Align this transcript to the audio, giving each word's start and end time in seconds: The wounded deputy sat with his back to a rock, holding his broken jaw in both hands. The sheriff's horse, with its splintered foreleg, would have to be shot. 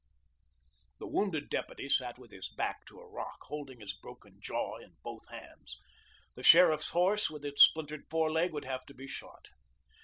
The 0.97 1.05
wounded 1.05 1.47
deputy 1.47 1.87
sat 1.87 2.17
with 2.17 2.31
his 2.31 2.49
back 2.49 2.87
to 2.87 2.99
a 2.99 3.07
rock, 3.07 3.37
holding 3.41 3.81
his 3.81 3.93
broken 3.93 4.39
jaw 4.41 4.77
in 4.77 4.95
both 5.03 5.29
hands. 5.29 5.77
The 6.33 6.41
sheriff's 6.41 6.89
horse, 6.89 7.29
with 7.29 7.45
its 7.45 7.61
splintered 7.63 8.09
foreleg, 8.09 8.51
would 8.51 8.65
have 8.65 8.83
to 8.87 8.95
be 8.95 9.05
shot. 9.07 9.49